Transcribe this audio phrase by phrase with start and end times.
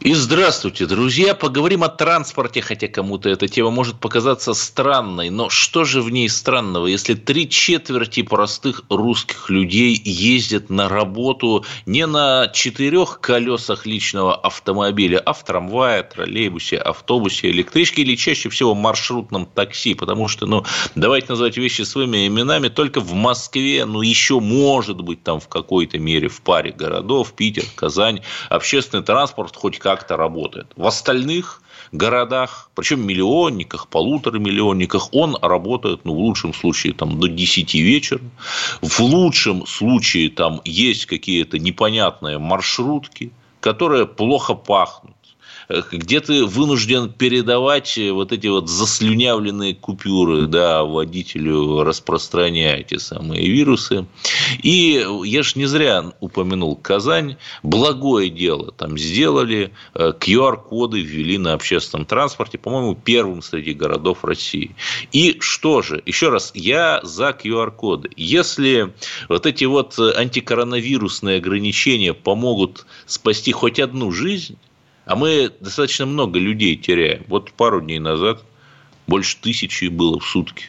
[0.00, 1.34] И здравствуйте, друзья.
[1.34, 5.28] Поговорим о транспорте, хотя кому-то эта тема может показаться странной.
[5.28, 11.64] Но что же в ней странного, если три четверти простых русских людей ездят на работу
[11.84, 18.76] не на четырех колесах личного автомобиля, а в трамвае, троллейбусе, автобусе, электричке или чаще всего
[18.76, 19.94] маршрутном такси.
[19.94, 25.24] Потому что, ну, давайте называть вещи своими именами, только в Москве, ну, еще может быть
[25.24, 30.66] там в какой-то мере в паре городов, Питер, Казань, общественный транспорт хоть как-то работает.
[30.76, 37.26] В остальных городах, причем миллионниках, полутора миллионниках, он работает, ну, в лучшем случае, там, до
[37.26, 38.20] 10 вечера.
[38.82, 45.17] В лучшем случае, там, есть какие-то непонятные маршрутки, которые плохо пахнут
[45.92, 54.06] где ты вынужден передавать вот эти вот заслюнявленные купюры, да, водителю, распространяя эти самые вирусы.
[54.62, 57.36] И я ж не зря упомянул Казань.
[57.62, 59.72] Благое дело там сделали.
[59.94, 64.74] QR-коды ввели на общественном транспорте, по-моему, первым среди городов России.
[65.12, 68.10] И что же, еще раз, я за QR-коды.
[68.16, 68.94] Если
[69.28, 74.56] вот эти вот антикоронавирусные ограничения помогут спасти хоть одну жизнь,
[75.08, 77.24] а мы достаточно много людей теряем.
[77.28, 78.44] Вот пару дней назад
[79.06, 80.66] больше тысячи было в сутки.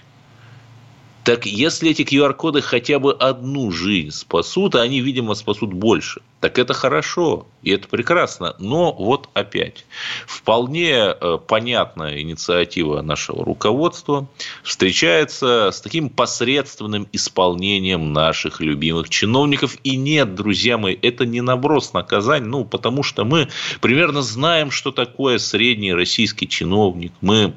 [1.30, 6.58] Так если эти QR-коды хотя бы одну жизнь спасут, а они, видимо, спасут больше, так
[6.58, 8.55] это хорошо, и это прекрасно.
[8.58, 9.86] Но вот опять,
[10.25, 14.27] вполне э, понятная инициатива нашего руководства
[14.63, 19.77] встречается с таким посредственным исполнением наших любимых чиновников.
[19.83, 23.49] И нет, друзья мои, это не наброс на Казань, ну, потому что мы
[23.81, 27.11] примерно знаем, что такое средний российский чиновник.
[27.21, 27.53] Мы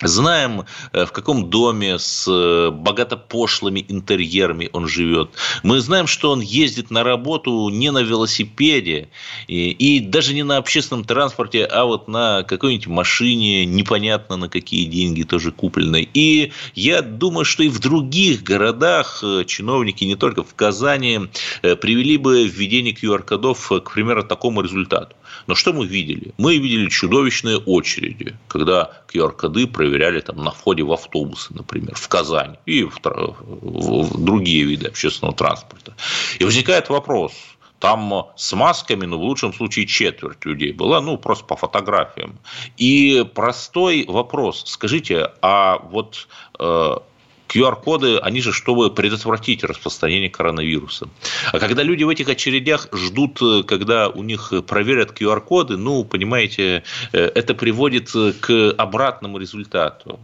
[0.00, 5.30] Знаем, э, в каком доме с э, богато пошлыми интерьерами он живет.
[5.64, 9.08] Мы знаем, что он ездит на работу не на велосипеде
[9.48, 14.84] и, и даже не на общественном транспорте, а вот на какой-нибудь машине, непонятно на какие
[14.84, 16.08] деньги тоже купленной.
[16.14, 21.22] И я думаю, что и в других городах э, чиновники, не только в Казани,
[21.60, 25.16] привели бы введение QR-кодов, к примеру, такому результату.
[25.46, 26.32] Но что мы видели?
[26.38, 32.56] Мы видели чудовищные очереди, когда QR-коды проверяли там, на входе в автобусы, например, в Казань
[32.66, 35.94] и в, в другие виды общественного транспорта.
[36.38, 37.32] И возникает вопрос,
[37.78, 42.38] там с масками, ну, в лучшем случае, четверть людей была, ну, просто по фотографиям.
[42.76, 44.64] И простой вопрос.
[44.66, 46.28] Скажите, а вот
[46.58, 46.96] э,
[47.48, 51.08] QR-коды, они же чтобы предотвратить распространение коронавируса.
[51.52, 56.82] А когда люди в этих очередях ждут, когда у них проверят QR-коды, ну, понимаете,
[57.12, 58.10] э, это приводит
[58.40, 60.20] к обратному результату.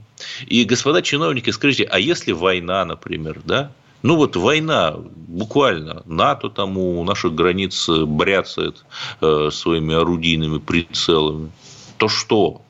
[0.47, 6.77] И, господа чиновники, скажите, а если война, например, да, ну вот война, буквально, НАТО там
[6.77, 8.85] у наших границ бряцает
[9.23, 11.51] э, своими орудийными прицелами,
[11.97, 12.61] то что?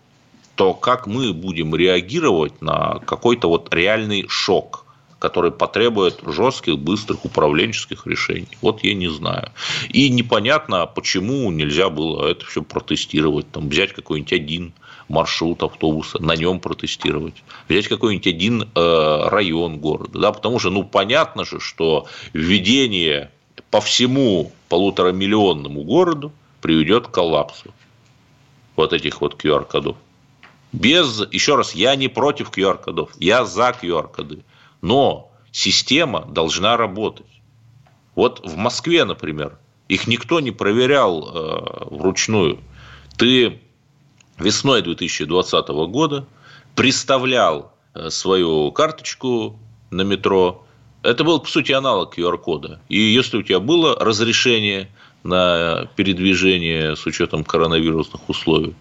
[0.54, 4.84] То как мы будем реагировать на какой-то вот реальный шок?
[5.25, 8.59] который потребует жестких, быстрых управленческих решений.
[8.60, 9.53] Вот я не знаю.
[9.88, 13.50] И непонятно, почему нельзя было это все протестировать.
[13.50, 14.75] Там, взять какой-нибудь один
[15.09, 17.43] маршрут автобуса, на нем протестировать.
[17.70, 20.19] Взять какой-нибудь один э, район города.
[20.19, 20.31] Да?
[20.31, 23.31] Потому что, ну, понятно же, что введение
[23.70, 27.72] по всему полуторамиллионному городу приведет к коллапсу
[28.76, 29.97] вот этих вот QR-кодов.
[30.75, 34.43] Без, еще раз, я не против QR-кодов, я за QR-коды.
[34.83, 37.31] Но система должна работать.
[38.17, 39.57] Вот в Москве, например,
[39.89, 42.59] их никто не проверял э, вручную.
[43.17, 43.61] Ты
[44.37, 46.27] весной 2020 года
[46.75, 49.56] приставлял э, свою карточку
[49.91, 50.67] на метро.
[51.03, 52.81] Это был, по сути, аналог QR-кода.
[52.89, 54.91] И если у тебя было разрешение
[55.23, 58.75] на передвижение с учетом коронавирусных условий,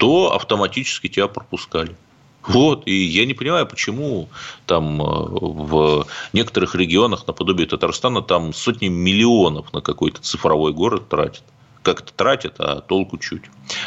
[0.00, 1.94] то автоматически тебя пропускали.
[2.42, 4.30] Вот, и я не понимаю, почему
[4.64, 11.44] там э, в некоторых регионах, наподобие Татарстана, там сотни миллионов на какой-то цифровой город тратят.
[11.82, 13.42] Как-то тратят, а толку чуть.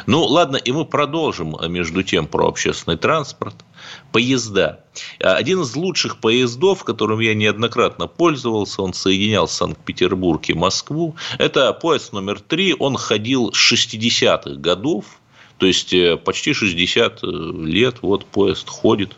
[0.05, 3.55] Ну, ладно, и мы продолжим э, между тем про общественный транспорт.
[4.11, 4.81] Поезда.
[5.19, 11.15] Один из лучших поездов, которым я неоднократно пользовался, он соединял Санкт-Петербург и Москву.
[11.39, 12.75] Это поезд номер три.
[12.77, 15.05] Он ходил с 60-х годов
[15.63, 17.27] то есть э, почти 60 э,
[17.63, 19.13] лет вот поезд ходит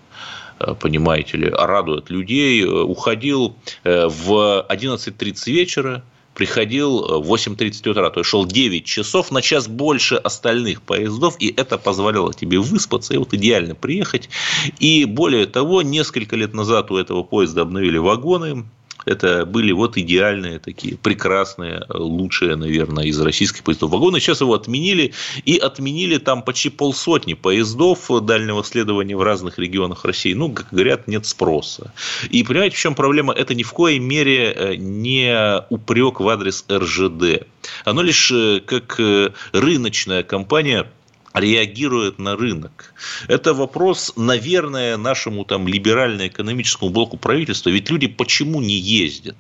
[0.59, 2.63] э, понимаете ли, радует людей.
[2.63, 6.03] Уходил в 11.30 вечера,
[6.35, 11.47] приходил в 8.30 утра, то есть шел 9 часов, на час больше остальных поездов, и
[11.47, 14.29] это позволяло тебе выспаться и вот идеально приехать.
[14.77, 18.65] И более того, несколько лет назад у этого поезда обновили вагоны,
[19.05, 24.19] это были вот идеальные такие, прекрасные, лучшие, наверное, из российских поездов вагоны.
[24.19, 25.13] Сейчас его отменили,
[25.43, 30.33] и отменили там почти полсотни поездов дальнего следования в разных регионах России.
[30.33, 31.93] Ну, как говорят, нет спроса.
[32.29, 33.33] И понимаете, в чем проблема?
[33.33, 37.47] Это ни в коей мере э, не упрек в адрес РЖД.
[37.83, 40.87] Оно лишь э, как э, рыночная компания
[41.35, 42.93] реагирует на рынок.
[43.27, 47.69] Это вопрос, наверное, нашему там либерально-экономическому блоку правительства.
[47.69, 49.37] Ведь люди почему не ездят?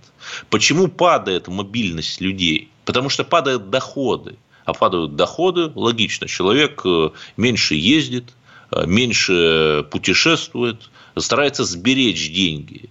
[0.49, 2.69] Почему падает мобильность людей?
[2.83, 4.35] Потому что падают доходы.
[4.65, 8.33] А падают доходы, логично, человек э, меньше ездит,
[8.71, 12.89] э, меньше путешествует, старается сберечь деньги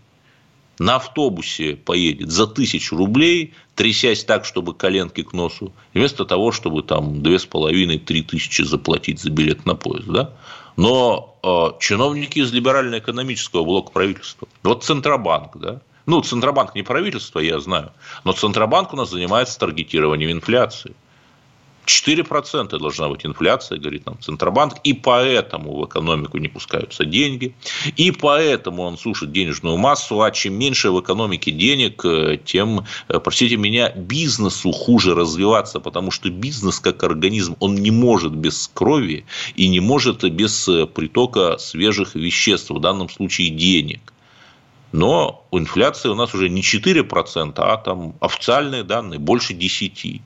[0.79, 6.83] на автобусе поедет за тысячу рублей, трясясь так, чтобы коленки к носу, вместо того, чтобы
[6.83, 10.31] там две с половиной, три тысячи заплатить за билет на поезд, да?
[10.77, 17.61] Но э, чиновники из либерально-экономического блока правительства, вот Центробанк, да, ну, Центробанк не правительство, я
[17.61, 17.93] знаю,
[18.25, 20.95] но Центробанк у нас занимается таргетированием инфляции.
[21.87, 27.55] 4% должна быть инфляция, говорит нам Центробанк, и поэтому в экономику не пускаются деньги,
[27.97, 33.21] и поэтому он сушит денежную массу, а чем меньше в экономике денег, э, тем, э,
[33.21, 39.25] простите меня, бизнесу хуже развиваться, потому что бизнес как организм, он не может без крови
[39.57, 44.13] и не может без э, притока свежих веществ, в данном случае денег.
[44.93, 50.21] Но инфляция у нас уже не 4%, а там официальные данные больше 10%.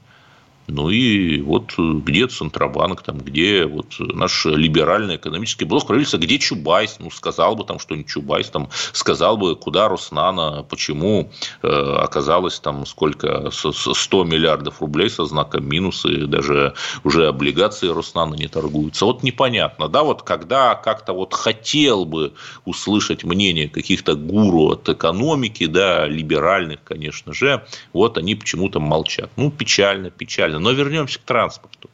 [0.69, 6.97] Ну и вот где Центробанк, там, где вот наш либеральный экономический блок правительства, где Чубайс,
[7.01, 11.31] ну, сказал бы там что-нибудь Чубайс, там, сказал бы, куда Роснано, почему
[11.63, 18.35] э, оказалось там сколько, 100 миллиардов рублей со знаком минус, и даже уже облигации Роснано
[18.35, 19.07] не торгуются.
[19.07, 22.35] Вот непонятно, да, вот когда как-то вот хотел бы
[22.67, 29.31] услышать мнение каких-то гуру от экономики, да, либеральных, конечно же, вот они почему-то молчат.
[29.37, 30.58] Ну, печально, печально.
[30.59, 31.91] Но вернемся к транспорту.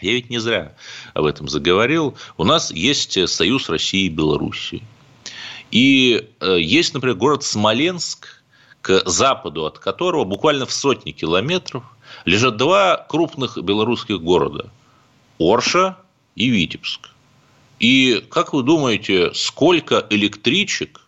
[0.00, 0.74] Я ведь не зря
[1.14, 2.16] об этом заговорил.
[2.36, 4.82] У нас есть Союз России и Белоруссии.
[5.70, 8.42] И э, есть, например, город Смоленск,
[8.82, 11.82] к западу от которого буквально в сотни километров
[12.24, 14.70] лежат два крупных белорусских города–
[15.38, 15.96] Орша
[16.34, 17.10] и Витебск.
[17.78, 21.00] И как вы думаете, сколько электричек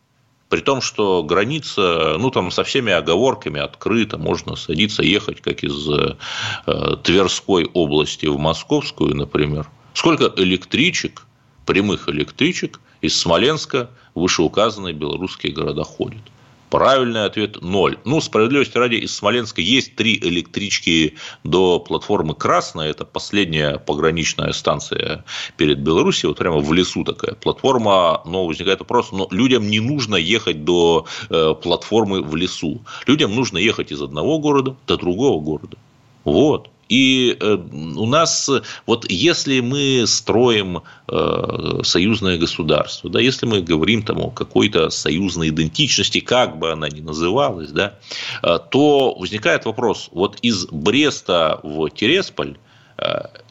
[0.49, 5.89] при том, что граница, ну, там со всеми оговорками открыта, можно садиться, ехать, как из
[5.89, 9.69] э, Тверской области в Московскую, например.
[9.95, 11.27] Сколько электричек,
[11.67, 16.23] прямых электричек из Смоленска вышеуказанные белорусские города ходят?
[16.71, 17.99] Правильный ответ– ноль.
[18.05, 22.91] Ну, справедливости ради, из Смоленска есть три электрички до платформы Красная.
[22.91, 25.25] Это последняя пограничная станция
[25.57, 26.31] перед Беларусью.
[26.31, 28.23] Вот прямо в лесу такая платформа.
[28.27, 32.83] Но возникает вопрос, но людям не нужно ехать до э, платформы в лесу.
[33.07, 35.77] Людям нужно ехать из одного города до другого города.
[36.25, 36.69] Вот.
[36.89, 38.51] И э, у нас,
[38.87, 45.51] вот если мы строим э, союзное государство, да, если мы говорим там о какой-то союзной
[45.51, 47.99] идентичности, как бы она ни называлась, да,
[48.43, 52.57] э, то возникает вопрос, вот из Бреста в Тересполь,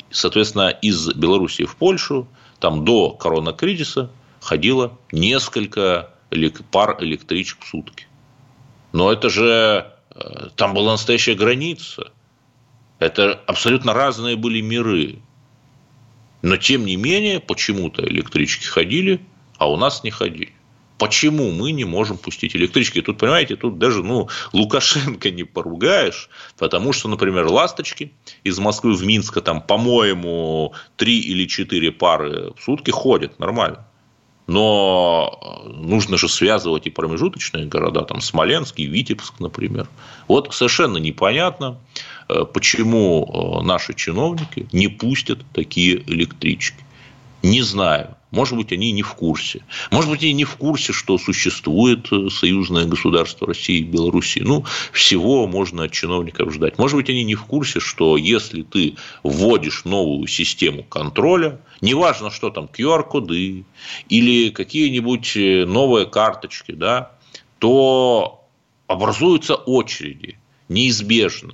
[0.10, 2.28] соответственно, из Белоруссии в Польшу,
[2.59, 4.09] там до коронакризиса
[4.42, 6.09] ходило несколько
[6.71, 8.07] пар электричек в сутки.
[8.92, 9.94] Но это же,
[10.56, 12.11] там была настоящая граница–
[12.99, 15.19] это абсолютно разные были миры.
[16.42, 19.19] Но, тем не менее, почему-то электрички ходили,
[19.57, 20.54] а у нас не ходили.
[20.97, 23.01] Почему мы не можем пустить электрички?
[23.01, 28.13] Тут, понимаете, тут даже ну, Лукашенко не поругаешь, потому что, например, «Ласточки»
[28.44, 33.86] из Москвы в Минск, там, по-моему, три или четыре пары в сутки ходят нормально.
[34.47, 39.87] Но нужно же связывать и промежуточные города, там Смоленск и Витебск, например.
[40.27, 41.77] Вот совершенно непонятно,
[42.30, 46.83] Э, почему э, наши чиновники не пустят такие электрички.
[47.44, 48.17] Не знаю.
[48.31, 49.64] Может быть, они не в курсе.
[49.90, 54.42] Может быть, они не в курсе, что существует э, союзное государство России и Белоруссии.
[54.42, 56.78] Ну, всего можно от чиновников ждать.
[56.78, 62.50] Может быть, они не в курсе, что если ты вводишь новую систему контроля, неважно, что
[62.50, 63.64] там, QR-коды
[64.10, 65.34] или какие-нибудь
[65.68, 67.14] новые карточки, да,
[67.60, 68.46] то
[68.88, 71.54] образуются очереди неизбежно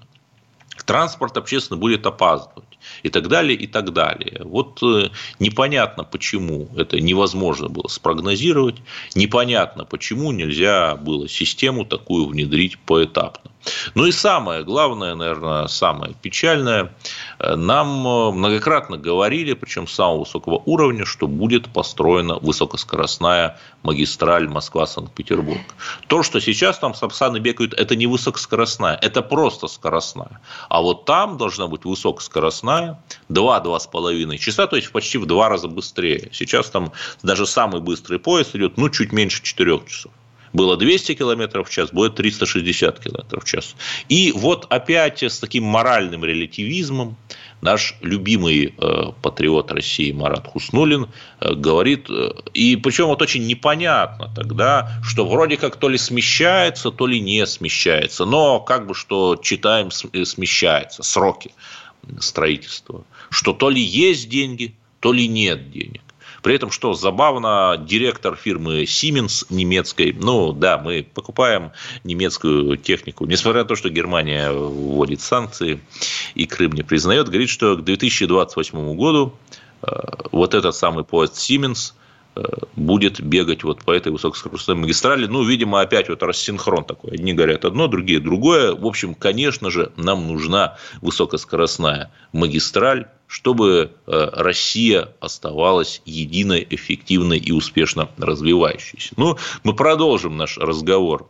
[0.86, 2.63] транспорт общественный будет опаздывать.
[3.02, 4.42] И так далее, и так далее.
[4.44, 5.10] Вот э,
[5.40, 8.76] непонятно, почему это невозможно было спрогнозировать,
[9.16, 13.52] непонятно, почему нельзя было систему такую внедрить поэтапно.
[13.96, 16.94] Ну и самое главное, наверное, самое печальное,
[17.40, 25.62] э, нам э, многократно говорили, причем самого высокого уровня, что будет построена высокоскоростная магистраль Москва-Санкт-Петербург.
[26.08, 30.42] То, что сейчас там Сапсаны бегают, это не высокоскоростная, это просто скоростная.
[30.70, 32.83] А вот там должна быть высокоскоростная,
[33.30, 36.30] 2-2,5 часа, то есть почти в два раза быстрее.
[36.32, 40.12] Сейчас там даже самый быстрый поезд идет, ну, чуть меньше 4 часов
[40.54, 43.76] было 200 км в час, будет 360 км в час.
[44.08, 47.18] И вот опять с таким моральным релятивизмом
[47.62, 51.08] наш любимый э, патриот России Марат Хуснулин
[51.40, 56.92] э, говорит, э, и причем вот очень непонятно тогда, что вроде как то ли смещается,
[56.92, 61.52] то ли не смещается, но как бы что читаем э, смещается, сроки
[62.20, 66.02] строительства, что то ли есть деньги, то ли нет денег.
[66.44, 71.72] При этом, что забавно, директор фирмы Siemens немецкой, ну да, мы покупаем
[72.04, 75.80] немецкую технику, несмотря на то, что Германия вводит санкции
[76.36, 79.34] и Крым не признает, говорит, что к 2028 году
[79.84, 79.88] э,
[80.34, 81.94] вот этот самый поезд Siemens
[82.76, 85.28] будет бегать вот по этой высокоскоростной магистрали.
[85.28, 87.12] Ну, видимо, опять вот рассинхрон такой.
[87.12, 88.74] Одни говорят одно, другие другое.
[88.74, 97.52] В общем, конечно же, нам нужна высокоскоростная магистраль, чтобы э, Россия оставалась единой, эффективной и
[97.52, 99.14] успешно развивающейся.
[99.18, 101.30] Ну, мы продолжим наш разговор.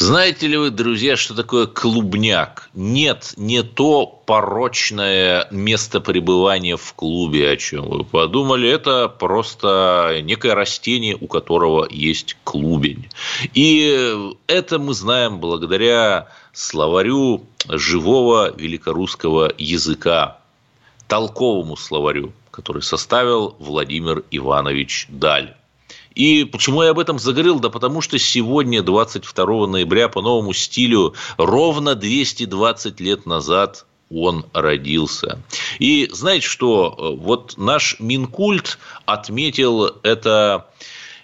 [0.00, 2.70] Знаете ли вы, друзья, что такое клубняк?
[2.72, 8.66] Нет, не то порочное место пребывания в клубе, о чем вы подумали.
[8.66, 13.10] Это просто некое растение, у которого есть клубень.
[13.52, 20.38] И это мы знаем благодаря словарю живого великорусского языка,
[21.08, 25.54] толковому словарю, который составил Владимир Иванович Даль.
[26.14, 27.60] И почему я об этом заговорил?
[27.60, 35.40] Да потому что сегодня, 22 ноября, по новому стилю, ровно 220 лет назад он родился.
[35.78, 37.16] И знаете что?
[37.20, 40.66] Вот наш Минкульт отметил это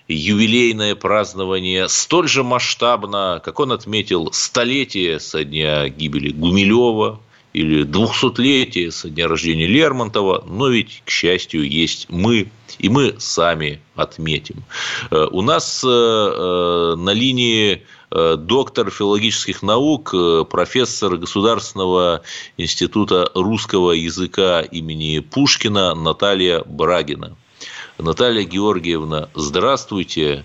[0.08, 7.20] юбилейное празднование столь же масштабно, как он отметил столетие со дня гибели Гумилева,
[7.56, 13.80] или двухсотлетие со дня рождения Лермонтова, но ведь, к счастью, есть мы, и мы сами
[13.94, 14.62] отметим.
[15.10, 20.14] Э, у нас э, э, на линии доктор филологических наук,
[20.48, 22.22] профессор Государственного
[22.56, 27.36] института русского языка имени Пушкина Наталья Брагина.
[27.98, 30.44] Наталья Георгиевна, здравствуйте.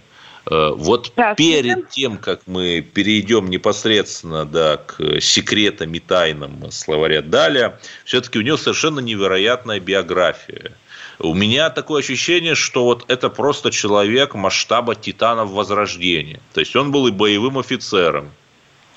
[0.49, 7.79] Э, вот перед тем, как мы перейдем непосредственно да, к секретам и тайнам словаря Даля,
[8.05, 10.71] все-таки у него совершенно невероятная биография.
[11.19, 16.39] У меня такое ощущение, что вот это просто человек масштаба титанов Возрождения.
[16.53, 18.31] То есть он был и боевым офицером,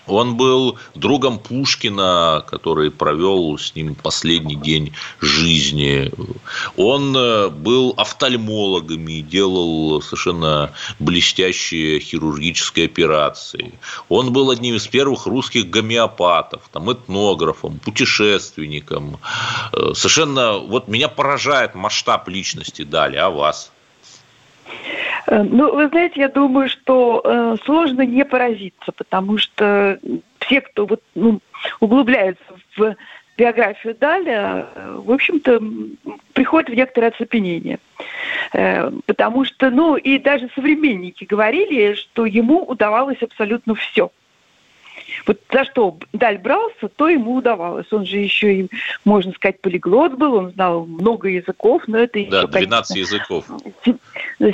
[0.06, 6.10] он был другом Пушкина, который провел с ним последний день жизни.
[6.76, 13.72] Он э, был офтальмологом и делал совершенно блестящие хирургические операции.
[14.08, 19.18] Он был одним из первых русских гомеопатов, там, этнографом, путешественником.
[19.72, 23.70] Э, совершенно вот меня поражает масштаб личности Дали, а вас?
[25.26, 29.98] Э, ну, вы знаете, я думаю, что э, сложно не поразиться, потому что
[30.40, 31.40] все, кто вот, ну,
[31.80, 32.44] углубляется
[32.76, 32.96] в
[33.36, 35.60] биографию Даля, э, в общем-то,
[36.32, 37.78] приходят в некоторое оцепенение.
[38.52, 44.10] Э, потому что, ну, и даже современники говорили, что ему удавалось абсолютно все–
[45.26, 47.90] вот за что Даль брался, то ему удавалось.
[47.92, 48.68] Он же еще и,
[49.04, 53.46] можно сказать, полиглот был, он знал много языков, но это да, еще, 12 конечно, языков.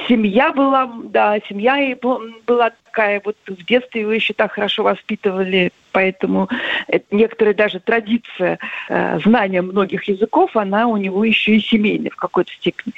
[0.09, 1.97] Семья была, да, семья
[2.47, 6.49] была такая, вот в детстве его еще так хорошо воспитывали, поэтому
[7.11, 8.59] некоторая даже традиция
[8.89, 12.95] э, знания многих языков, она у него еще и семейная в какой-то степени.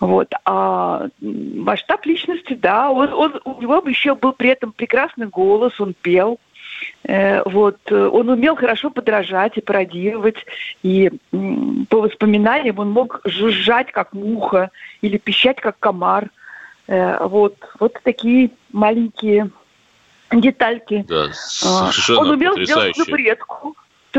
[0.00, 0.32] Вот.
[0.44, 5.94] А масштаб личности, да, он, он, у него еще был при этом прекрасный голос, он
[6.00, 6.38] пел,
[7.44, 10.44] вот, э, он умел хорошо подражать и пародировать,
[10.82, 11.10] и
[11.88, 14.70] по воспоминаниям он мог жужжать, как муха,
[15.02, 16.30] или пищать, как комар.
[16.88, 19.50] Э, вот, вот такие маленькие
[20.32, 21.04] детальки.
[21.08, 22.92] Да, а, совершенно Он умел потрясающе.
[22.92, 23.08] сделать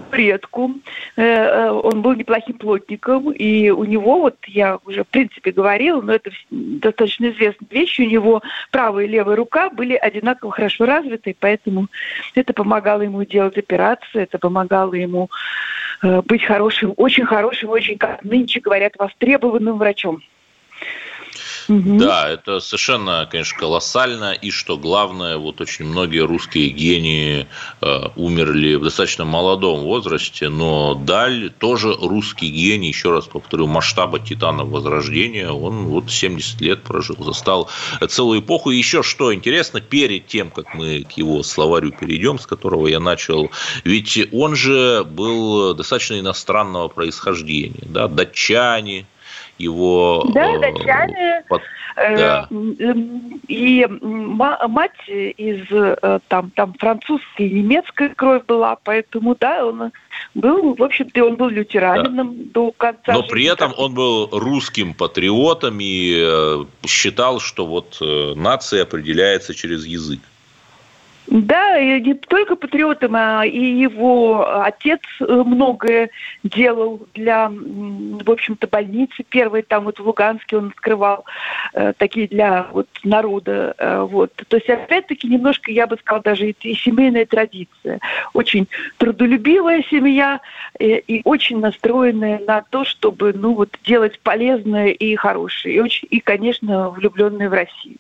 [0.01, 0.72] предку.
[1.16, 6.01] Э, э, он был неплохим плотником, и у него, вот я уже в принципе говорила,
[6.01, 11.36] но это достаточно известная вещь, у него правая и левая рука были одинаково хорошо развиты,
[11.39, 11.88] поэтому
[12.36, 15.30] это помогало ему делать операции, это помогало ему
[16.04, 20.22] э, быть хорошим, очень хорошим, очень, как нынче говорят, востребованным врачом.
[21.98, 24.34] Да, это совершенно, конечно, колоссально.
[24.34, 27.48] И что главное, вот очень многие русские гении
[27.82, 34.20] э, умерли в достаточно молодом возрасте, но Даль тоже русский гений, еще раз повторю, масштаба
[34.20, 37.70] Титанов Возрождения, он вот 70 лет прожил, застал
[38.08, 38.72] целую эпоху.
[38.72, 43.00] И еще что интересно, перед тем, как мы к его словарю перейдем, с которого я
[43.00, 43.52] начал,
[43.84, 49.06] ведь он же был достаточно иностранного происхождения, да, датчане,
[49.58, 50.30] его...
[50.34, 51.44] Да, э, датчане.
[51.48, 51.62] Под...
[51.96, 52.48] Э, да.
[53.48, 59.92] И мать из э, там, там французской и немецкой кровь была, поэтому, да, он
[60.36, 62.44] был, в общем-то, он был лютеранином да.
[62.54, 63.14] до конца.
[63.14, 67.98] Но при этом он был русским патриотом и считал, что вот
[68.36, 70.20] нация определяется через язык.
[71.27, 76.10] Да, и не только патриотом, а и его отец э, многое
[76.43, 81.25] делал для, в общем-то, больницы первой, там вот в Луганске он открывал
[81.74, 84.31] э, такие для вот народа, э, вот.
[84.48, 88.00] То есть, опять-таки, немножко, я бы сказала, даже и, и семейная традиция.
[88.34, 90.39] Очень трудолюбивая семья
[90.79, 95.75] и, и очень настроенная на то, чтобы, ну, вот, делать полезное и хорошее.
[95.75, 97.98] И, очень, и конечно, влюбленная в Россию.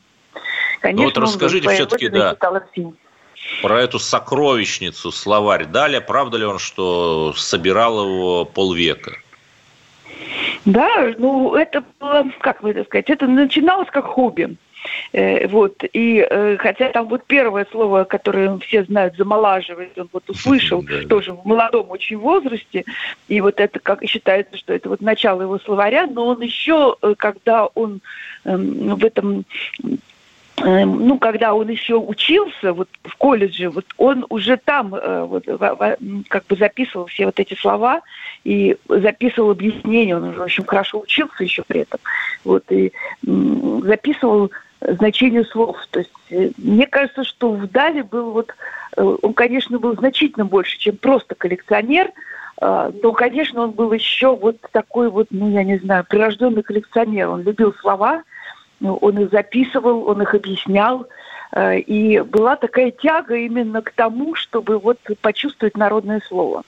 [0.79, 2.35] Конечно, ну, вот расскажите все-таки, да,
[3.61, 6.01] про эту сокровищницу словарь Даля.
[6.01, 9.17] Правда ли он, что собирал его полвека?
[10.65, 14.57] Да, ну это было, как бы это сказать, это начиналось как хобби.
[15.13, 20.29] Э, вот, и э, хотя там вот первое слово, которое все знают, замолаживать, он вот
[20.29, 22.85] услышал тоже в молодом очень возрасте,
[23.27, 27.15] и вот это как считается, что это вот начало его словаря, но он еще, э,
[27.17, 28.01] когда он
[28.45, 29.45] эм, в этом
[30.63, 35.45] ну, когда он еще учился вот в колледже, вот он уже там э, вот,
[36.27, 38.01] как бы записывал все вот эти слова
[38.43, 41.99] и записывал объяснения, он уже, общем, хорошо учился еще при этом,
[42.43, 42.91] вот, и
[43.23, 45.77] записывал значение слов.
[45.91, 48.49] То есть э, мне кажется, что в Дали был вот,
[48.95, 52.11] э, он, конечно, был значительно больше, чем просто коллекционер,
[52.59, 57.29] но, конечно, он был еще вот такой вот, ну, я не знаю, прирожденный коллекционер.
[57.29, 58.23] Он любил слова,
[58.81, 61.07] он их записывал, он их объяснял.
[61.51, 66.63] Э, и была такая тяга именно к тому, чтобы вот почувствовать народное слово.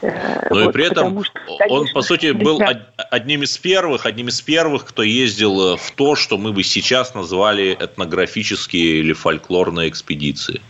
[0.00, 2.60] Э, ну вот, и при этом что, конечно, он, по сути, был
[2.96, 7.76] одним из первых, одним из первых, кто ездил в то, что мы бы сейчас назвали
[7.78, 10.60] этнографические или фольклорные экспедиции.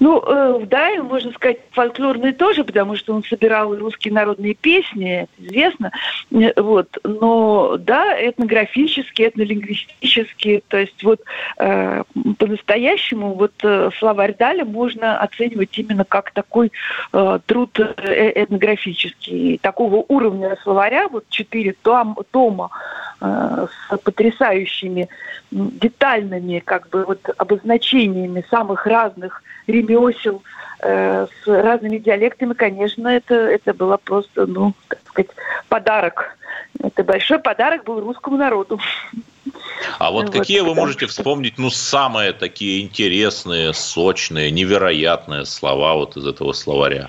[0.00, 5.92] Ну, э, да, можно сказать, фольклорный тоже, потому что он собирал русские народные песни, известно.
[6.30, 6.98] Э, вот.
[7.04, 11.20] Но, да, этнографические, этнолингвистические, то есть вот
[11.58, 12.02] э,
[12.38, 16.72] по-настоящему вот э, словарь Даля можно оценивать именно как такой
[17.12, 19.58] э, труд э, этнографический.
[19.58, 22.70] Такого уровня словаря, вот четыре том, тома
[23.20, 25.08] э, с потрясающими
[25.50, 30.42] детальными как бы вот обозначениями самых разных ремесел
[30.80, 35.30] э, с разными диалектами, конечно, это, это было просто, ну, так сказать,
[35.68, 36.36] подарок.
[36.82, 38.78] Это большой подарок был русскому народу.
[39.98, 46.16] А вот, вот какие вы можете вспомнить, ну, самые такие интересные, сочные, невероятные слова вот
[46.16, 47.08] из этого словаря?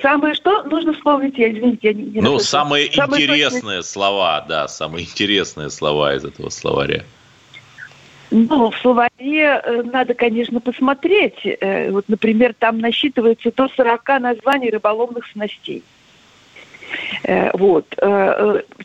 [0.00, 0.64] Самое что?
[0.64, 3.82] Нужно вспомнить, я извините, я не, не Ну, самые, самые интересные точные...
[3.84, 7.04] слова, да, самые интересные слова из этого словаря.
[8.32, 11.40] Ну, в словаре э, надо, конечно, посмотреть.
[11.44, 15.82] Э, вот, например, там насчитывается до 40 названий рыболовных снастей.
[17.24, 17.86] Э, вот.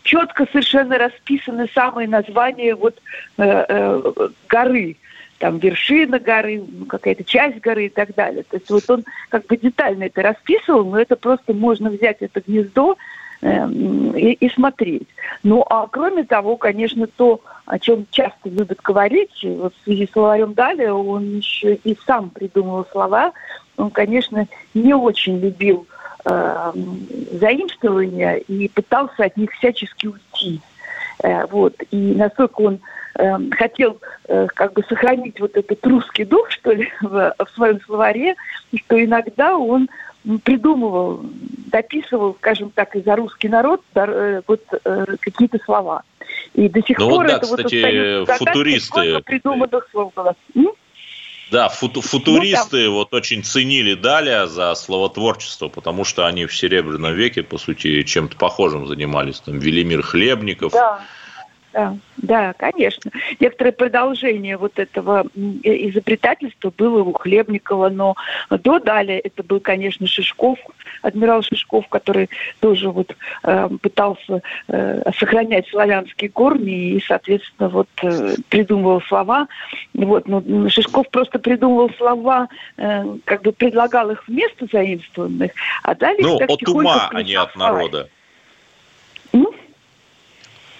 [0.03, 3.01] Четко совершенно расписаны самые названия вот
[3.37, 4.97] горы.
[5.39, 8.43] Там вершина горы, ну, какая-то часть горы и так далее.
[8.43, 12.41] То есть вот он как бы детально это расписывал, но это просто можно взять это
[12.45, 12.97] гнездо,
[13.41, 15.07] и, и смотреть.
[15.43, 20.11] Ну, а кроме того, конечно, то, о чем часто любят говорить, вот в связи с
[20.11, 23.33] словарем Дали, он еще и сам придумывал слова.
[23.77, 25.85] Он, конечно, не очень любил
[26.25, 26.71] э,
[27.33, 30.61] заимствования и пытался от них всячески уйти.
[31.23, 31.75] Э, вот.
[31.91, 32.79] И насколько он
[33.15, 37.79] э, хотел э, как бы сохранить вот этот русский дух, что ли, в, в своем
[37.81, 38.35] словаре,
[38.75, 39.89] что иногда он
[40.43, 41.21] придумывал,
[41.67, 46.03] дописывал, скажем так, и за русский народ э, вот э, какие-то слова.
[46.53, 50.35] И до сих ну, пор вот, да, это кстати, вот футуристы придуманных слов было.
[51.51, 57.13] Да, футу футуристы ну, вот очень ценили Даля за словотворчество, потому что они в Серебряном
[57.13, 59.39] веке, по сути, чем-то похожим занимались.
[59.39, 61.01] Там Велимир Хлебников, да
[61.73, 63.11] да, да, конечно.
[63.39, 68.15] Некоторое продолжение вот этого изобретательства было у Хлебникова, но
[68.49, 70.57] до далее это был, конечно, Шишков,
[71.01, 78.35] адмирал Шишков, который тоже вот э, пытался э, сохранять славянские корни и, соответственно, вот э,
[78.49, 79.47] придумывал слова.
[79.93, 85.51] Вот, но Шишков просто придумывал слова, э, как бы предлагал их вместо заимствованных,
[85.83, 86.23] а далее...
[86.23, 88.09] Ну, от ума, а не от народа.
[89.33, 89.53] Ну,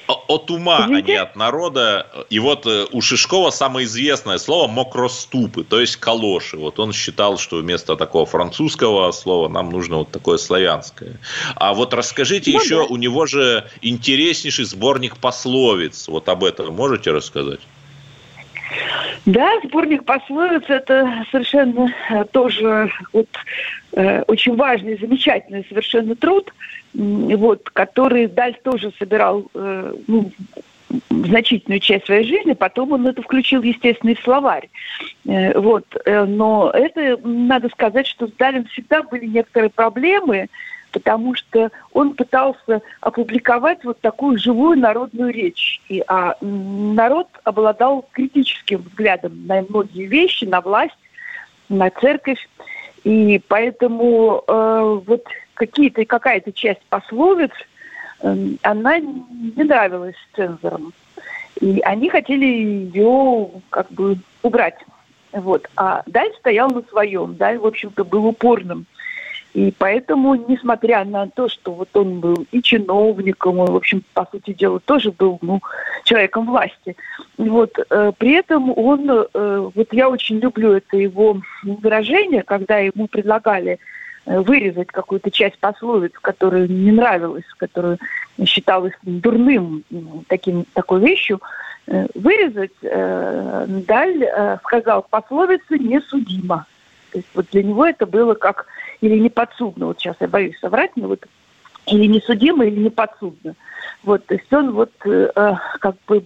[0.08, 1.04] от ума, Извините?
[1.04, 2.08] а не от народа.
[2.30, 6.58] И вот э, у Шишкова самое известное слово «мокроступы», то есть «калоши».
[6.58, 11.20] Вот он считал, что вместо такого французского слова нам нужно вот такое славянское.
[11.56, 12.84] А вот расскажите ну, еще, да.
[12.84, 16.08] у него же интереснейший сборник пословиц.
[16.08, 17.60] Вот об этом можете рассказать?
[19.28, 23.28] Да, сборник пословиц– это совершенно э, тоже вот,
[23.92, 26.54] э, очень важный, замечательный совершенно труд,
[26.94, 30.32] вот, который Даль тоже собирал э, ну,
[31.10, 34.70] значительную часть своей жизни, потом он это включил, естественно, в словарь.
[35.26, 35.86] Э, вот.
[36.06, 40.48] Э, но это, надо сказать, что с Далем всегда были некоторые проблемы,
[40.98, 45.80] потому что он пытался опубликовать вот такую живую народную речь.
[45.90, 50.98] И, а народ обладал критическим взглядом на многие вещи, на власть,
[51.70, 52.50] на церковь.
[53.04, 57.52] И поэтому э, вот какие-то, какая-то часть пословиц,
[58.22, 60.94] э, она не нравилась цензорам.
[61.62, 64.84] И они хотели ее как бы убрать.
[65.32, 65.70] Вот.
[65.76, 67.36] А Даль стоял на своем.
[67.36, 68.88] Даль, в общем-то, был упорным.
[69.58, 74.24] И поэтому, несмотря на то, что вот он был и чиновником, он, в общем, по
[74.32, 75.62] сути дела, тоже был ну,
[76.04, 76.96] человеком власти,
[77.39, 83.08] вот, э, при этом он, э, вот я очень люблю это его выражение, когда ему
[83.08, 83.80] предлагали
[84.28, 87.98] э, вырезать какую-то часть пословиц, которая не нравилась, которая
[88.46, 89.84] считалась дурным
[90.28, 91.41] таким, такой вещью,
[91.88, 96.67] э, вырезать, э, Даль э, сказал, пословица несудима.
[97.12, 98.67] То есть вот для него это было как
[99.02, 101.26] или не подсудно, вот сейчас я боюсь соврать, но вот
[101.88, 103.56] или не судимо, или не подсудно.
[104.04, 106.24] Вот, то есть он вот э, э, как бы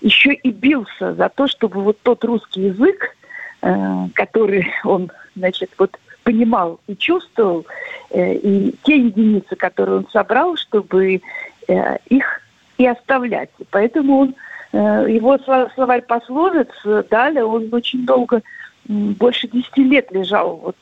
[0.00, 3.16] еще и бился за то, чтобы вот тот русский язык,
[3.62, 7.66] э, который он, значит, вот понимал и чувствовал,
[8.10, 11.20] э, и те единицы, которые он собрал, чтобы
[11.68, 12.40] э, их
[12.78, 13.50] и оставлять.
[13.58, 14.34] И поэтому он,
[14.72, 15.38] э, его
[15.74, 18.42] словарь пословиц, э, далее он очень долго,
[18.86, 20.76] больше десяти лет лежал вот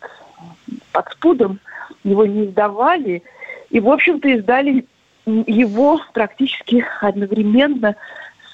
[0.92, 1.60] под спудом,
[2.04, 3.22] его не издавали.
[3.70, 4.86] И, в общем-то, издали
[5.24, 7.96] его практически одновременно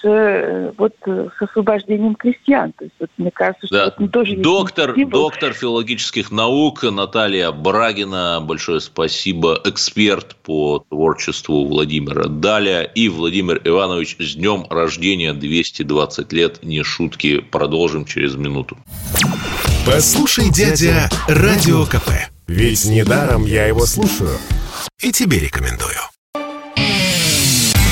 [0.00, 2.72] с, э, вот, с освобождением крестьян.
[2.72, 3.84] То есть, вот, мне кажется, что да.
[3.86, 12.28] вот мы тоже доктор, доктор филологических наук Наталья Брагина, большое спасибо, эксперт по творчеству Владимира
[12.28, 18.76] Даля и Владимир Иванович с днем рождения 220 лет, не шутки, продолжим через минуту.
[19.90, 22.10] Послушай, дядя, Радио КП.
[22.46, 24.38] Ведь недаром я его слушаю.
[25.00, 25.96] И тебе рекомендую.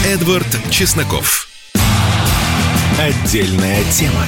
[0.04, 1.48] Эдвард Чесноков.
[3.00, 4.26] Отдельная тема.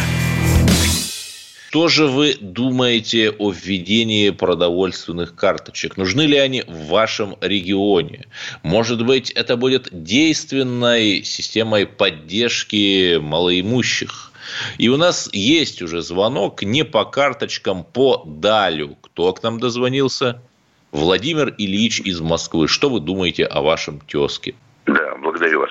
[1.68, 5.98] Что же вы думаете о введении продовольственных карточек?
[5.98, 8.24] Нужны ли они в вашем регионе?
[8.62, 14.27] Может быть, это будет действенной системой поддержки малоимущих?
[14.78, 18.96] И у нас есть уже звонок не по карточкам, по Далю.
[19.02, 20.40] Кто к нам дозвонился?
[20.92, 22.68] Владимир Ильич из Москвы.
[22.68, 24.54] Что вы думаете о вашем тезке?
[24.86, 25.70] Да, благодарю вас.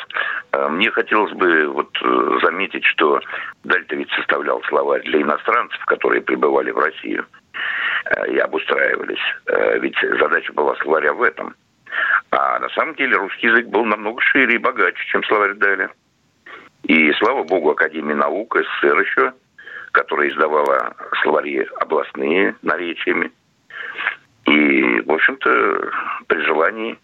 [0.52, 3.20] А, мне хотелось бы вот э, заметить, что
[3.64, 7.26] Дальта ведь составлял словарь для иностранцев, которые прибывали в Россию
[8.06, 9.20] э, и обустраивались.
[9.48, 11.56] Э, ведь задача была словаря в этом.
[12.30, 15.90] А на самом деле русский язык был намного шире и богаче, чем словарь Даля.
[16.84, 19.34] И слава богу, Академии наук СССР еще,
[19.92, 23.32] которая издавала словари областные наречиями.
[24.46, 25.92] И, в общем-то,
[26.28, 26.98] при желании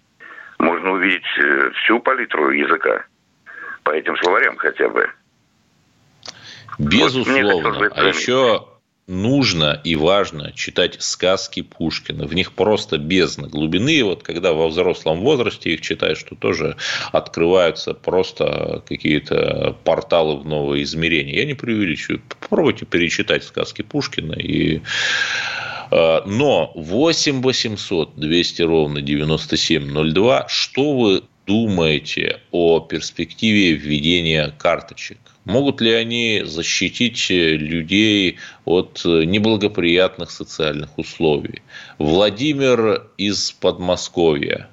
[0.59, 3.05] можно увидеть э, всю палитру языка
[3.83, 5.09] по этим словарям хотя бы.
[6.79, 7.71] Безусловно.
[7.71, 8.65] Вот а еще
[9.07, 12.25] нужно и важно читать сказки Пушкина.
[12.25, 13.95] В них просто бездна глубины.
[13.95, 16.77] И вот когда во взрослом возрасте их читаешь, то тоже
[17.11, 21.35] открываются просто какие-то порталы в новые измерения.
[21.35, 22.21] Я не преувеличиваю.
[22.39, 24.81] Попробуйте перечитать сказки Пушкина и
[25.91, 35.17] э, но 8 800 200 ровно 9702, что вы думаете о перспективе введения карточек?
[35.45, 41.61] Могут ли они защитить людей от неблагоприятных социальных условий?
[41.97, 44.69] Владимир из Подмосковья.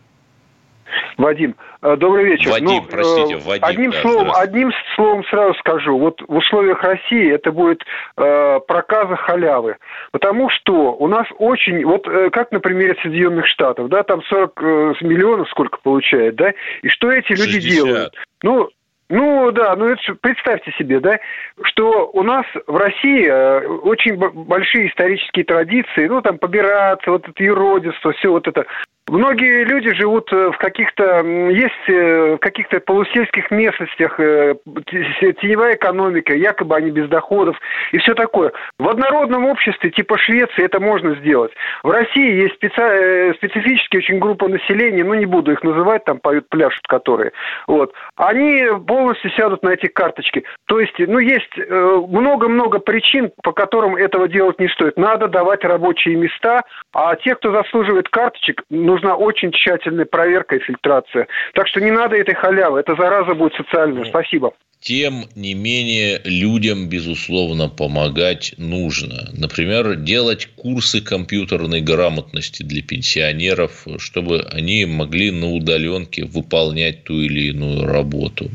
[1.21, 2.51] Вадим, э, добрый вечер.
[2.51, 3.65] Вадим, ну, простите, Вадим.
[3.65, 5.99] Одним, да, словом, одним словом сразу скажу.
[5.99, 7.83] Вот в условиях России это будет
[8.17, 9.77] э, проказа халявы.
[10.13, 14.63] Потому что у нас очень, вот э, как на примере Соединенных Штатов, да, там 40
[14.63, 16.53] э, миллионов сколько получает, да,
[16.83, 17.47] и что эти 60.
[17.47, 18.15] люди делают?
[18.43, 18.71] Ну,
[19.11, 21.19] ну да, ну это представьте себе, да,
[21.65, 27.43] что у нас в России э, очень большие исторические традиции, ну там побираться, вот это
[27.43, 28.65] юродство, все вот это.
[29.11, 34.55] Многие люди живут э, в каких-то, есть э, в каких-то полусельских местностях, э,
[34.87, 37.57] теневая экономика, якобы они без доходов
[37.91, 38.53] и все такое.
[38.79, 41.51] В однородном обществе типа Швеции это можно сделать.
[41.83, 43.35] В России есть специ...
[43.35, 47.33] специфические очень группа населения, ну не буду их называть, там поют, пляшут которые.
[47.67, 47.93] Вот.
[48.15, 50.45] Они полностью сядут на эти карточки.
[50.67, 54.97] То есть, ну есть много-много причин, по которым этого делать не стоит.
[54.97, 60.61] Надо давать рабочие места, а те, кто заслуживает карточек, нужно нужна очень тщательная проверка и
[60.61, 61.27] фильтрация.
[61.55, 64.05] Так что не надо этой халявы, эта зараза будет социальная.
[64.05, 64.53] Спасибо.
[64.81, 69.29] Тем не менее, людям, безусловно, помогать нужно.
[69.33, 77.51] Например, делать курсы компьютерной грамотности для пенсионеров, чтобы они могли на удаленке выполнять ту или
[77.51, 78.51] иную работу.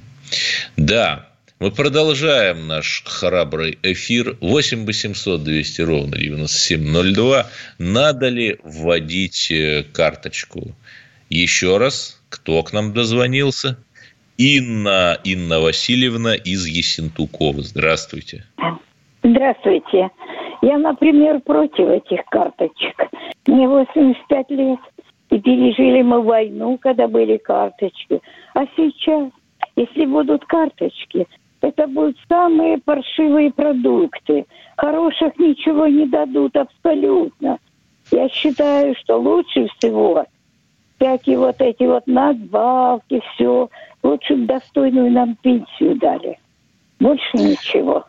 [0.77, 4.37] Да, мы продолжаем наш храбрый эфир.
[4.41, 7.45] 8 800 200 ровно 9702.
[7.79, 10.71] Надо ли вводить э, карточку?
[11.29, 13.77] Еще раз, кто к нам дозвонился?
[14.37, 17.61] Инна, Инна Васильевна из Есентукова.
[17.61, 18.43] Здравствуйте.
[19.23, 20.09] Здравствуйте.
[20.61, 22.95] Я, например, против этих карточек.
[23.47, 24.79] Мне 85 лет.
[25.29, 28.21] И пережили мы войну, когда были карточки.
[28.53, 29.31] А сейчас,
[29.77, 31.25] если будут карточки,
[31.65, 34.45] это будут самые паршивые продукты.
[34.77, 37.57] Хороших ничего не дадут абсолютно.
[38.11, 40.25] Я считаю, что лучше всего
[40.97, 43.69] всякие вот эти вот надбавки, все,
[44.03, 46.39] лучше бы достойную нам пенсию дали.
[46.99, 48.05] Больше ничего.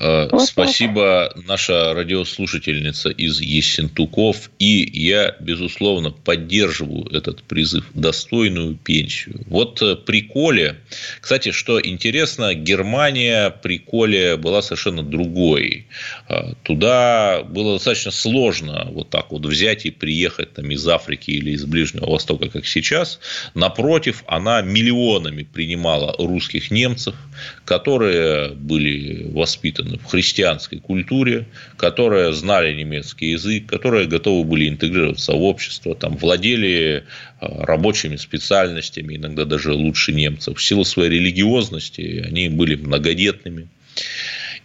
[0.00, 1.46] Э, вот Спасибо, так.
[1.46, 4.50] наша радиослушательница из Ессентуков.
[4.58, 9.42] И я, безусловно, поддерживаю этот призыв– достойную пенсию.
[9.46, 10.76] Вот э, при Коле,
[11.20, 15.86] кстати, что интересно, Германия при Коле была совершенно другой.
[16.30, 21.50] Э, туда было достаточно сложно вот так вот взять и приехать там, из Африки или
[21.50, 23.18] из Ближнего Востока, как сейчас.
[23.54, 27.16] Напротив, она миллионами принимала русских немцев,
[27.64, 35.42] которые были воспитаны в христианской культуре, которые знали немецкий язык, которые готовы были интегрироваться в
[35.42, 37.04] общество, там, владели
[37.40, 40.58] а, рабочими специальностями, иногда даже лучше немцев.
[40.58, 43.68] В силу своей религиозности они были многодетными.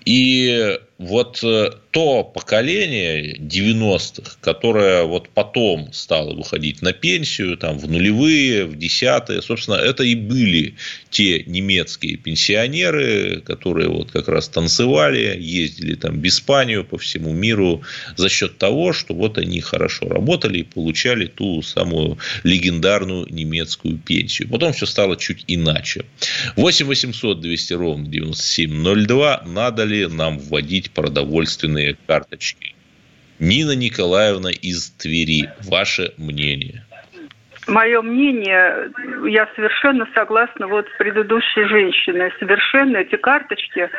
[0.06, 7.90] И вот э, то поколение 90-х, которое вот потом стало выходить на пенсию, там, в
[7.90, 10.76] нулевые, в десятые, собственно, это и были
[11.10, 17.82] те немецкие пенсионеры, которые вот как раз танцевали, ездили там в Испанию, по всему миру,
[18.16, 24.50] за счет того, что вот они хорошо работали и получали ту самую легендарную немецкую пенсию.
[24.50, 26.06] Потом все стало чуть иначе.
[26.56, 29.44] 8 800 200 ровно 9702.
[29.46, 32.76] Надо ли нам вводить получить продовольственные карточки.
[33.40, 35.50] Нина Николаевна из Твери.
[35.68, 36.84] Ваше мнение?
[37.68, 38.92] Мое мнение,
[39.28, 42.32] я совершенно согласна вот с предыдущей женщиной.
[42.40, 43.90] Совершенно эти карточки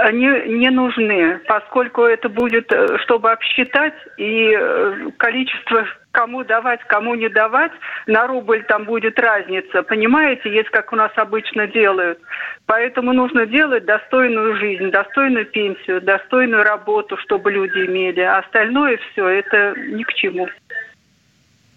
[0.00, 0.26] они
[0.58, 7.28] не нужны, поскольку это будет, э, чтобы обсчитать, и э, количество кому давать, кому не
[7.28, 7.72] давать,
[8.06, 9.82] на рубль там будет разница.
[9.82, 12.18] Понимаете, есть как у нас обычно делают.
[12.66, 18.20] Поэтому нужно делать достойную жизнь, достойную пенсию, достойную работу, чтобы люди имели.
[18.20, 20.48] А остальное все, это ни к чему.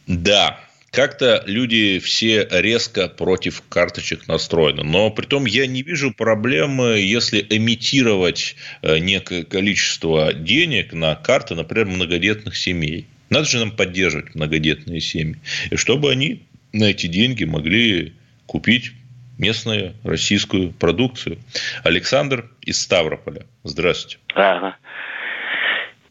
[0.07, 0.59] Да,
[0.91, 4.83] как-то люди все резко против карточек настроены.
[4.83, 11.55] Но при том я не вижу проблемы, если эмитировать э, некое количество денег на карты,
[11.55, 13.07] например, многодетных семей.
[13.31, 15.37] Надо же нам поддерживать многодетные семьи.
[15.71, 18.13] И чтобы они на эти деньги могли
[18.45, 18.91] купить
[19.39, 21.39] местную российскую продукцию.
[21.83, 23.47] Александр из Ставрополя.
[23.63, 24.19] Здравствуйте.
[24.35, 24.75] Ага.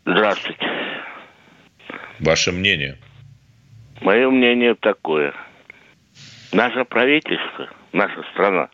[0.04, 0.66] Здравствуйте.
[2.18, 2.98] Ваше мнение?
[4.00, 5.32] Мое мнение такое.
[6.52, 8.70] Наше правительство, наша страна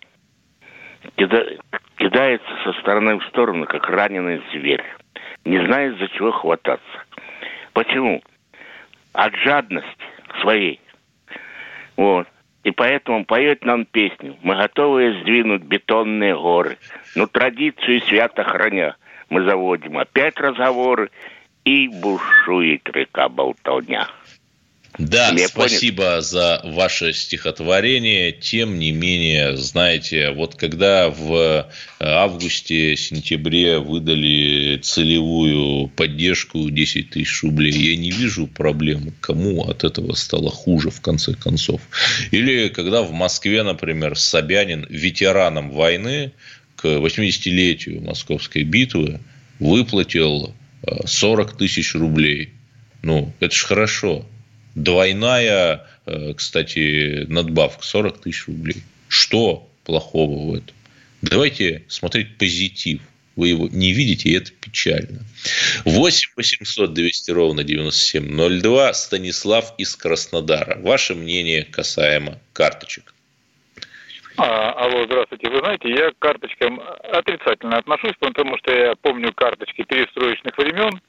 [1.16, 4.82] кидается со стороны в сторону, как раненый зверь.
[5.44, 7.04] Не знает, за чего хвататься.
[7.72, 8.22] Почему?
[9.16, 9.88] От жадности
[10.42, 10.78] своей.
[11.96, 12.28] Вот.
[12.64, 16.76] И поэтому поет нам песню «Мы готовы сдвинуть бетонные горы».
[17.14, 18.96] Ну, традицию свято храня.
[19.30, 21.10] Мы заводим опять разговоры,
[21.64, 24.08] и бушует река Болтовня.
[24.98, 26.20] Да, Мне спасибо понял?
[26.22, 28.32] за ваше стихотворение.
[28.32, 31.64] Тем не менее, знаете, вот когда в э,
[32.00, 40.50] августе-сентябре выдали целевую поддержку 10 тысяч рублей, я не вижу проблем, кому от этого стало
[40.50, 41.80] хуже в конце концов.
[42.30, 46.32] Или когда в Москве, например, Собянин ветеранам войны
[46.76, 49.20] к 80-летию Московской битвы
[49.58, 50.54] выплатил
[51.04, 52.50] 40 э, тысяч рублей.
[53.02, 54.26] Ну, это же хорошо
[54.76, 58.82] Двойная, э, кстати, надбавка 40 тысяч рублей.
[59.08, 60.76] Что плохого в этом?
[61.22, 63.00] Давайте смотреть позитив.
[63.36, 65.20] Вы его не видите, и это печально.
[65.84, 68.92] 8 800 200 ровно 9702.
[68.94, 70.78] Станислав из Краснодара.
[70.80, 73.14] Ваше мнение касаемо карточек.
[74.38, 75.48] А, алло, здравствуйте.
[75.48, 76.80] Вы знаете, я к карточкам
[77.12, 81.00] отрицательно отношусь, потому что я помню карточки перестроечных времен,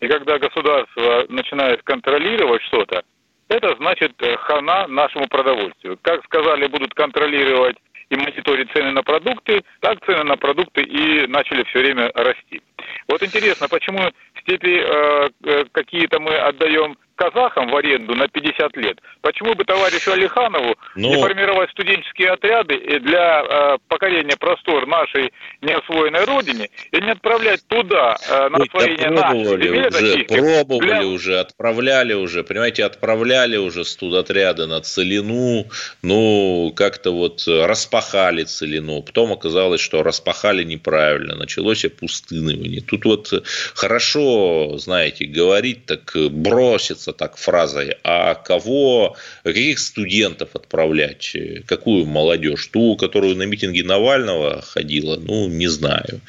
[0.00, 3.02] и когда государство начинает контролировать что-то,
[3.48, 5.98] это значит э, хана нашему продовольствию.
[6.02, 7.76] Как сказали, будут контролировать
[8.10, 12.62] и мониторить цены на продукты, так цены на продукты и начали все время расти.
[13.08, 18.98] Вот интересно, почему степи э, э какие-то мы отдаем казахам в аренду на 50 лет.
[19.22, 21.08] Почему бы товарищу Алиханову Но...
[21.08, 27.66] не ну, формировать студенческие отряды для э, покорения простор нашей неосвоенной родине и не отправлять
[27.66, 31.06] туда э, на освоение наших земель уже, Пробовали для...
[31.06, 35.66] уже, отправляли уже, понимаете, отправляли уже студотряды на Целину,
[36.02, 39.02] ну, как-то вот распахали Целину.
[39.02, 42.82] Потом оказалось, что распахали неправильно, началось опустынивание.
[42.82, 43.32] Тут вот
[43.74, 52.66] хорошо, знаете, говорить, так бросится кончится так фразой, а кого, каких студентов отправлять, какую молодежь,
[52.66, 56.20] ту, которую на митинге Навального ходила, ну, не знаю,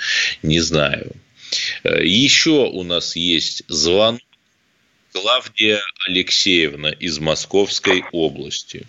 [0.44, 1.12] не знаю.
[1.84, 4.22] Еще у нас есть звонок
[5.14, 8.86] Клавдия Алексеевна из Московской области.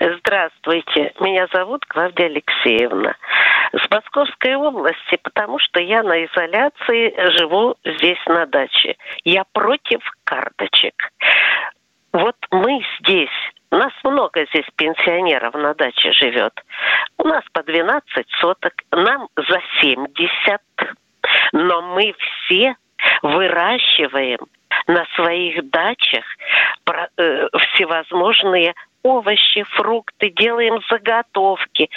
[0.00, 3.16] Здравствуйте, меня зовут Клавдия Алексеевна.
[3.72, 8.96] С Московской области, потому что я на изоляции живу здесь на даче.
[9.24, 10.94] Я против карточек.
[12.14, 13.28] Вот мы здесь
[13.70, 16.58] нас много здесь пенсионеров на даче живет.
[17.18, 20.60] У нас по 12 соток, нам за 70.
[21.52, 22.74] Но мы все
[23.22, 24.40] выращиваем
[24.86, 26.24] на своих дачах
[27.16, 27.46] э,
[27.80, 31.88] всевозможные овощи, фрукты, делаем заготовки.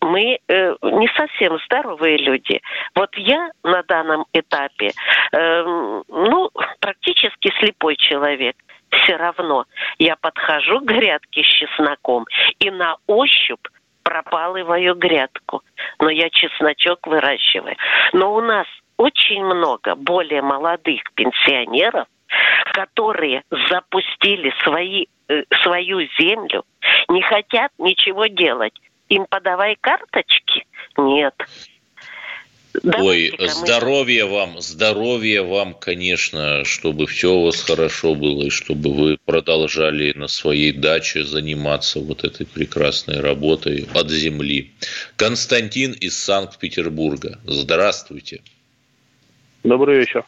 [0.00, 2.60] Мы э, не совсем здоровые люди.
[2.94, 4.92] Вот я на данном этапе,
[5.32, 5.62] э,
[6.08, 8.56] ну, практически слепой человек.
[8.90, 9.64] Все равно
[9.98, 12.24] я подхожу к грядке с чесноком
[12.60, 13.66] и на ощупь
[14.04, 15.62] пропалываю грядку.
[15.98, 17.76] Но я чесночок выращиваю.
[18.12, 22.06] Но у нас очень много более молодых пенсионеров,
[22.72, 26.64] которые запустили свои, э, свою землю,
[27.08, 28.74] не хотят ничего делать.
[29.08, 30.66] Им подавай карточки?
[30.96, 31.34] Нет.
[32.82, 39.18] Ой, здоровья вам, здоровья вам, конечно, чтобы все у вас хорошо было, и чтобы вы
[39.24, 44.72] продолжали на своей даче заниматься вот этой прекрасной работой от земли.
[45.16, 47.38] Константин из Санкт-Петербурга.
[47.44, 48.42] Здравствуйте.
[49.64, 50.24] Добрый вечер.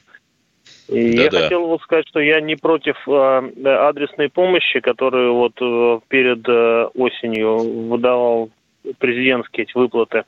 [0.88, 1.42] И да, я да.
[1.42, 6.88] хотел вот сказать, что я не против э, адресной помощи, которую вот э, перед э,
[6.94, 8.50] осенью выдавал
[8.98, 10.24] президентские эти выплаты.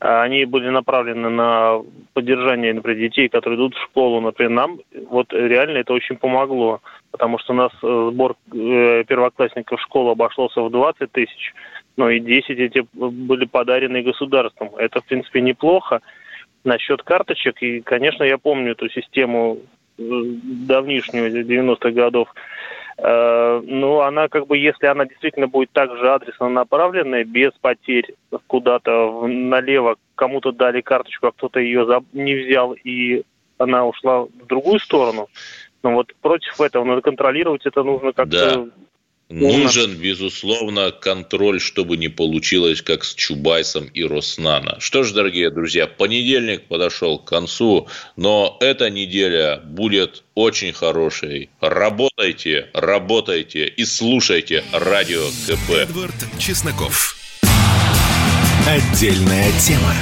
[0.00, 1.80] Они были направлены на
[2.12, 4.20] поддержание, например, детей, которые идут в школу.
[4.20, 6.80] Например, нам вот реально это очень помогло,
[7.12, 11.54] потому что у нас э, сбор первоклассников в школу обошелся в 20 тысяч,
[11.96, 14.74] но и 10 эти были подарены государством.
[14.76, 16.00] Это, в принципе, неплохо
[16.64, 17.62] насчет карточек.
[17.62, 19.58] И, конечно, я помню эту систему
[19.98, 22.28] давнишнюю, 90-х годов,
[22.98, 28.14] э, ну, она как бы, если она действительно будет также адресно направленная, без потерь
[28.46, 33.22] куда-то налево, кому-то дали карточку, а кто-то ее не взял, и
[33.58, 35.28] она ушла в другую сторону,
[35.82, 38.66] ну вот против этого надо контролировать это нужно как-то да.
[39.30, 44.76] Нужен, безусловно, контроль, чтобы не получилось, как с Чубайсом и Роснана.
[44.80, 51.48] Что ж, дорогие друзья, понедельник подошел к концу, но эта неделя будет очень хорошей.
[51.60, 55.70] Работайте, работайте и слушайте радио КП.
[55.70, 57.16] Эдвард Чесноков.
[58.66, 59.94] Отдельная тема.